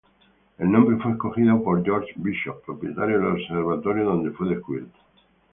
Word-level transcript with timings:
El 0.57 0.71
nombre 0.71 0.97
fue 0.97 1.11
escogido 1.11 1.61
por 1.63 1.83
George 1.85 2.11
Bishop, 2.15 2.65
propietario 2.65 3.19
del 3.19 3.33
observatorio 3.33 4.05
donde 4.05 4.31
fue 4.31 4.49
descubierto. 4.49 4.97